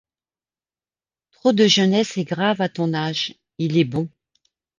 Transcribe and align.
Trop 1.29 1.53
de 1.53 1.67
jeunesse 1.67 2.17
est 2.17 2.23
grave 2.23 2.59
à 2.59 2.69
ton 2.69 2.95
âge; 2.95 3.35
il 3.59 3.77
est 3.77 3.83
bon 3.85 4.09